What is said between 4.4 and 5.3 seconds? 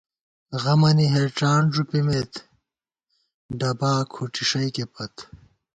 ݭَئیکےپت